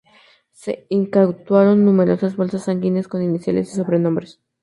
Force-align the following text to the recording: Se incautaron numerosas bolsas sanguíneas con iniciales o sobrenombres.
Se 0.51 0.87
incautaron 0.89 1.85
numerosas 1.85 2.35
bolsas 2.35 2.63
sanguíneas 2.63 3.07
con 3.07 3.21
iniciales 3.21 3.71
o 3.73 3.83
sobrenombres. 3.83 4.41